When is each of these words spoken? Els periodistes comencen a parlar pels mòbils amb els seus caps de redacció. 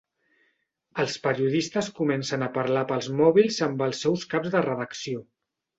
Els 1.03 1.17
periodistes 1.25 1.91
comencen 2.01 2.47
a 2.47 2.49
parlar 2.57 2.85
pels 2.93 3.13
mòbils 3.21 3.63
amb 3.69 3.87
els 3.91 4.05
seus 4.07 4.29
caps 4.35 4.55
de 4.57 4.69
redacció. 4.71 5.29